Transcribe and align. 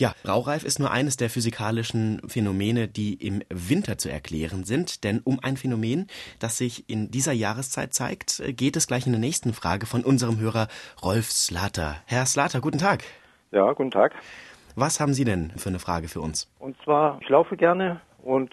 Ja, 0.00 0.14
Raureif 0.26 0.64
ist 0.64 0.78
nur 0.78 0.90
eines 0.90 1.18
der 1.18 1.28
physikalischen 1.28 2.22
Phänomene, 2.26 2.88
die 2.88 3.12
im 3.12 3.42
Winter 3.50 3.98
zu 3.98 4.10
erklären 4.10 4.64
sind. 4.64 5.04
Denn 5.04 5.20
um 5.22 5.40
ein 5.42 5.58
Phänomen, 5.58 6.06
das 6.38 6.56
sich 6.56 6.88
in 6.88 7.10
dieser 7.10 7.32
Jahreszeit 7.32 7.92
zeigt, 7.92 8.42
geht 8.56 8.76
es 8.76 8.86
gleich 8.86 9.04
in 9.04 9.12
der 9.12 9.20
nächsten 9.20 9.52
Frage 9.52 9.84
von 9.84 10.02
unserem 10.02 10.40
Hörer 10.40 10.68
Rolf 11.04 11.26
Slater. 11.30 11.96
Herr 12.06 12.24
Slater, 12.24 12.62
guten 12.62 12.78
Tag. 12.78 13.04
Ja, 13.50 13.70
guten 13.72 13.90
Tag. 13.90 14.14
Was 14.74 15.00
haben 15.00 15.12
Sie 15.12 15.24
denn 15.24 15.50
für 15.58 15.68
eine 15.68 15.78
Frage 15.78 16.08
für 16.08 16.22
uns? 16.22 16.50
Und 16.58 16.80
zwar, 16.82 17.18
ich 17.20 17.28
laufe 17.28 17.58
gerne 17.58 18.00
und 18.22 18.50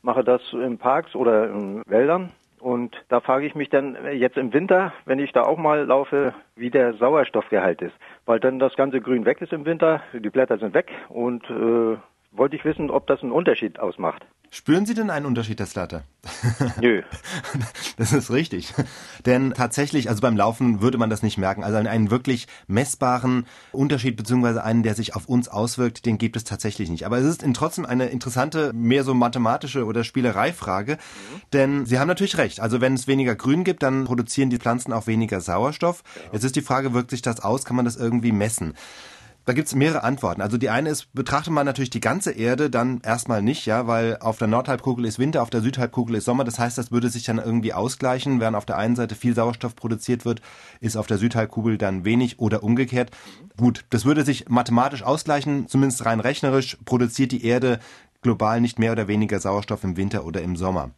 mache 0.00 0.24
das 0.24 0.40
in 0.52 0.78
Parks 0.78 1.14
oder 1.14 1.50
in 1.50 1.82
Wäldern. 1.88 2.32
Und 2.60 2.94
da 3.08 3.20
frage 3.20 3.46
ich 3.46 3.54
mich 3.54 3.70
dann 3.70 3.96
jetzt 4.12 4.36
im 4.36 4.52
Winter, 4.52 4.92
wenn 5.06 5.18
ich 5.18 5.32
da 5.32 5.42
auch 5.42 5.58
mal 5.58 5.84
laufe, 5.84 6.34
wie 6.56 6.70
der 6.70 6.94
Sauerstoffgehalt 6.94 7.80
ist. 7.80 7.94
Weil 8.26 8.38
dann 8.38 8.58
das 8.58 8.76
ganze 8.76 9.00
Grün 9.00 9.24
weg 9.24 9.40
ist 9.40 9.52
im 9.52 9.64
Winter, 9.64 10.02
die 10.12 10.30
Blätter 10.30 10.58
sind 10.58 10.74
weg 10.74 10.90
und 11.08 11.42
äh, 11.48 11.96
wollte 12.32 12.56
ich 12.56 12.64
wissen, 12.64 12.90
ob 12.90 13.06
das 13.06 13.22
einen 13.22 13.32
Unterschied 13.32 13.78
ausmacht. 13.78 14.26
Spüren 14.52 14.84
Sie 14.84 14.94
denn 14.94 15.10
einen 15.10 15.26
Unterschied, 15.26 15.60
Herr 15.60 15.66
Slatter? 15.66 16.02
Nö. 16.80 17.02
Das 17.96 18.12
ist 18.12 18.32
richtig. 18.32 18.74
Denn 19.24 19.52
tatsächlich, 19.52 20.08
also 20.08 20.20
beim 20.22 20.36
Laufen 20.36 20.80
würde 20.80 20.98
man 20.98 21.08
das 21.08 21.22
nicht 21.22 21.38
merken. 21.38 21.62
Also 21.62 21.76
einen 21.76 22.10
wirklich 22.10 22.48
messbaren 22.66 23.46
Unterschied, 23.70 24.16
beziehungsweise 24.16 24.64
einen, 24.64 24.82
der 24.82 24.96
sich 24.96 25.14
auf 25.14 25.28
uns 25.28 25.48
auswirkt, 25.48 26.04
den 26.04 26.18
gibt 26.18 26.34
es 26.34 26.42
tatsächlich 26.42 26.90
nicht. 26.90 27.06
Aber 27.06 27.18
es 27.18 27.26
ist 27.26 27.44
trotzdem 27.54 27.86
eine 27.86 28.06
interessante, 28.06 28.72
mehr 28.72 29.04
so 29.04 29.14
mathematische 29.14 29.84
oder 29.84 30.02
Spielereifrage. 30.02 30.94
Mhm. 30.94 31.40
Denn 31.52 31.86
Sie 31.86 32.00
haben 32.00 32.08
natürlich 32.08 32.36
recht. 32.36 32.58
Also 32.58 32.80
wenn 32.80 32.94
es 32.94 33.06
weniger 33.06 33.36
Grün 33.36 33.62
gibt, 33.62 33.84
dann 33.84 34.04
produzieren 34.04 34.50
die 34.50 34.58
Pflanzen 34.58 34.92
auch 34.92 35.06
weniger 35.06 35.40
Sauerstoff. 35.40 36.02
Ja. 36.16 36.32
Jetzt 36.32 36.44
ist 36.44 36.56
die 36.56 36.62
Frage, 36.62 36.92
wirkt 36.92 37.10
sich 37.10 37.22
das 37.22 37.38
aus? 37.38 37.64
Kann 37.64 37.76
man 37.76 37.84
das 37.84 37.96
irgendwie 37.96 38.32
messen? 38.32 38.74
Da 39.50 39.54
gibt's 39.54 39.74
mehrere 39.74 40.04
Antworten. 40.04 40.42
Also 40.42 40.58
die 40.58 40.70
eine 40.70 40.90
ist, 40.90 41.12
betrachtet 41.12 41.52
man 41.52 41.66
natürlich 41.66 41.90
die 41.90 41.98
ganze 41.98 42.30
Erde 42.30 42.70
dann 42.70 43.00
erstmal 43.02 43.42
nicht, 43.42 43.66
ja, 43.66 43.88
weil 43.88 44.16
auf 44.20 44.38
der 44.38 44.46
Nordhalbkugel 44.46 45.04
ist 45.04 45.18
Winter, 45.18 45.42
auf 45.42 45.50
der 45.50 45.60
Südhalbkugel 45.60 46.14
ist 46.14 46.24
Sommer. 46.24 46.44
Das 46.44 46.60
heißt, 46.60 46.78
das 46.78 46.92
würde 46.92 47.08
sich 47.08 47.24
dann 47.24 47.38
irgendwie 47.38 47.72
ausgleichen. 47.72 48.38
Während 48.38 48.56
auf 48.56 48.64
der 48.64 48.78
einen 48.78 48.94
Seite 48.94 49.16
viel 49.16 49.34
Sauerstoff 49.34 49.74
produziert 49.74 50.24
wird, 50.24 50.40
ist 50.78 50.96
auf 50.96 51.08
der 51.08 51.18
Südhalbkugel 51.18 51.78
dann 51.78 52.04
wenig 52.04 52.38
oder 52.38 52.62
umgekehrt. 52.62 53.10
Gut, 53.56 53.86
das 53.90 54.04
würde 54.04 54.24
sich 54.24 54.48
mathematisch 54.48 55.02
ausgleichen, 55.02 55.66
zumindest 55.66 56.06
rein 56.06 56.20
rechnerisch 56.20 56.78
produziert 56.84 57.32
die 57.32 57.44
Erde 57.44 57.80
global 58.22 58.60
nicht 58.60 58.78
mehr 58.78 58.92
oder 58.92 59.08
weniger 59.08 59.40
Sauerstoff 59.40 59.82
im 59.82 59.96
Winter 59.96 60.24
oder 60.24 60.42
im 60.42 60.54
Sommer. 60.54 60.90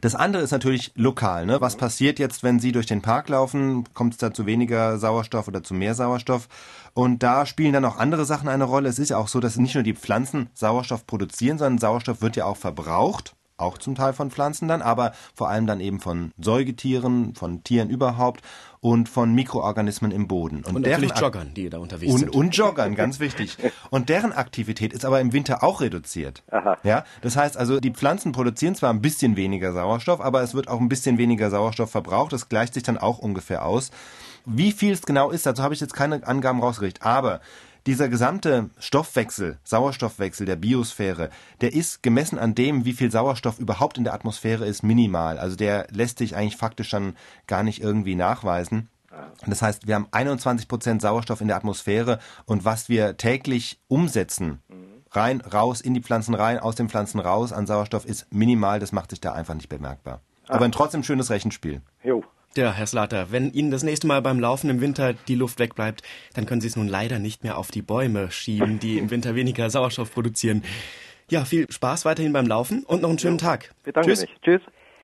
Das 0.00 0.14
andere 0.14 0.42
ist 0.42 0.50
natürlich 0.50 0.92
lokal. 0.94 1.46
Ne? 1.46 1.60
Was 1.60 1.76
passiert 1.76 2.18
jetzt, 2.18 2.42
wenn 2.42 2.60
Sie 2.60 2.72
durch 2.72 2.86
den 2.86 3.02
Park 3.02 3.28
laufen? 3.28 3.84
Kommt 3.94 4.14
es 4.14 4.18
da 4.18 4.32
zu 4.32 4.46
weniger 4.46 4.98
Sauerstoff 4.98 5.48
oder 5.48 5.62
zu 5.62 5.74
mehr 5.74 5.94
Sauerstoff? 5.94 6.48
Und 6.94 7.22
da 7.22 7.46
spielen 7.46 7.72
dann 7.72 7.84
auch 7.84 7.98
andere 7.98 8.24
Sachen 8.24 8.48
eine 8.48 8.64
Rolle. 8.64 8.88
Es 8.88 8.98
ist 8.98 9.10
ja 9.10 9.16
auch 9.16 9.28
so, 9.28 9.40
dass 9.40 9.56
nicht 9.56 9.74
nur 9.74 9.84
die 9.84 9.94
Pflanzen 9.94 10.48
Sauerstoff 10.54 11.06
produzieren, 11.06 11.58
sondern 11.58 11.78
Sauerstoff 11.78 12.22
wird 12.22 12.36
ja 12.36 12.44
auch 12.44 12.56
verbraucht 12.56 13.34
auch 13.56 13.78
zum 13.78 13.94
Teil 13.94 14.12
von 14.12 14.30
Pflanzen 14.30 14.68
dann, 14.68 14.82
aber 14.82 15.12
vor 15.34 15.48
allem 15.48 15.66
dann 15.66 15.80
eben 15.80 16.00
von 16.00 16.32
Säugetieren, 16.38 17.34
von 17.34 17.62
Tieren 17.62 17.88
überhaupt 17.88 18.42
und 18.80 19.08
von 19.08 19.32
Mikroorganismen 19.32 20.10
im 20.10 20.28
Boden. 20.28 20.58
Und, 20.64 20.76
und 20.76 20.82
natürlich 20.82 21.16
Joggern, 21.16 21.54
die 21.54 21.70
da 21.70 21.78
unterwegs 21.78 22.12
und, 22.12 22.18
sind. 22.18 22.34
Und 22.34 22.56
Joggern, 22.56 22.94
ganz 22.94 23.20
wichtig. 23.20 23.56
Und 23.90 24.08
deren 24.08 24.32
Aktivität 24.32 24.92
ist 24.92 25.04
aber 25.04 25.20
im 25.20 25.32
Winter 25.32 25.62
auch 25.62 25.80
reduziert. 25.80 26.42
Aha. 26.50 26.76
Ja, 26.82 27.04
das 27.22 27.36
heißt 27.36 27.56
also, 27.56 27.80
die 27.80 27.92
Pflanzen 27.92 28.32
produzieren 28.32 28.74
zwar 28.74 28.90
ein 28.90 29.00
bisschen 29.00 29.36
weniger 29.36 29.72
Sauerstoff, 29.72 30.20
aber 30.20 30.42
es 30.42 30.54
wird 30.54 30.68
auch 30.68 30.80
ein 30.80 30.88
bisschen 30.88 31.16
weniger 31.16 31.48
Sauerstoff 31.50 31.90
verbraucht. 31.90 32.32
Das 32.32 32.48
gleicht 32.48 32.74
sich 32.74 32.82
dann 32.82 32.98
auch 32.98 33.18
ungefähr 33.18 33.64
aus. 33.64 33.90
Wie 34.44 34.72
viel 34.72 34.92
es 34.92 35.02
genau 35.02 35.30
ist, 35.30 35.46
dazu 35.46 35.62
habe 35.62 35.72
ich 35.72 35.80
jetzt 35.80 35.94
keine 35.94 36.26
Angaben 36.26 36.60
rausgerichtet. 36.60 37.04
Aber 37.06 37.40
dieser 37.86 38.08
gesamte 38.08 38.70
Stoffwechsel, 38.78 39.58
Sauerstoffwechsel 39.64 40.46
der 40.46 40.56
Biosphäre, 40.56 41.30
der 41.60 41.72
ist 41.72 42.02
gemessen 42.02 42.38
an 42.38 42.54
dem, 42.54 42.84
wie 42.84 42.92
viel 42.92 43.10
Sauerstoff 43.10 43.58
überhaupt 43.58 43.98
in 43.98 44.04
der 44.04 44.14
Atmosphäre 44.14 44.66
ist, 44.66 44.82
minimal. 44.82 45.38
Also 45.38 45.56
der 45.56 45.86
lässt 45.90 46.18
sich 46.18 46.34
eigentlich 46.36 46.56
faktisch 46.56 46.90
dann 46.90 47.16
gar 47.46 47.62
nicht 47.62 47.82
irgendwie 47.82 48.14
nachweisen. 48.14 48.88
Das 49.46 49.62
heißt, 49.62 49.86
wir 49.86 49.94
haben 49.94 50.08
21 50.10 50.66
Prozent 50.66 51.02
Sauerstoff 51.02 51.40
in 51.40 51.48
der 51.48 51.56
Atmosphäre 51.56 52.18
und 52.46 52.64
was 52.64 52.88
wir 52.88 53.16
täglich 53.16 53.78
umsetzen, 53.86 54.60
rein, 55.12 55.40
raus, 55.40 55.80
in 55.80 55.94
die 55.94 56.02
Pflanzen 56.02 56.34
rein, 56.34 56.58
aus 56.58 56.74
den 56.74 56.88
Pflanzen 56.88 57.20
raus 57.20 57.52
an 57.52 57.66
Sauerstoff 57.66 58.04
ist 58.04 58.32
minimal. 58.32 58.80
Das 58.80 58.92
macht 58.92 59.10
sich 59.10 59.20
da 59.20 59.32
einfach 59.32 59.54
nicht 59.54 59.68
bemerkbar. 59.68 60.20
Aber 60.48 60.64
ein 60.64 60.72
trotzdem 60.72 61.02
schönes 61.02 61.30
Rechenspiel. 61.30 61.80
Ja, 62.56 62.72
Herr 62.72 62.86
Slater, 62.86 63.32
wenn 63.32 63.52
Ihnen 63.52 63.72
das 63.72 63.82
nächste 63.82 64.06
Mal 64.06 64.22
beim 64.22 64.38
Laufen 64.38 64.70
im 64.70 64.80
Winter 64.80 65.12
die 65.12 65.34
Luft 65.34 65.58
wegbleibt, 65.58 66.02
dann 66.34 66.46
können 66.46 66.60
Sie 66.60 66.68
es 66.68 66.76
nun 66.76 66.86
leider 66.86 67.18
nicht 67.18 67.42
mehr 67.42 67.58
auf 67.58 67.72
die 67.72 67.82
Bäume 67.82 68.30
schieben, 68.30 68.78
die 68.78 68.98
im 68.98 69.10
Winter 69.10 69.34
weniger 69.34 69.70
Sauerstoff 69.70 70.14
produzieren. 70.14 70.62
Ja, 71.28 71.44
viel 71.44 71.66
Spaß 71.68 72.04
weiterhin 72.04 72.32
beim 72.32 72.46
Laufen 72.46 72.84
und 72.84 73.02
noch 73.02 73.08
einen 73.08 73.18
schönen 73.18 73.38
Tag. 73.38 73.74
Bedanke 73.82 74.10
Tschüss. 74.10 74.20
mich. 74.20 74.30
Tschüss. 74.42 74.60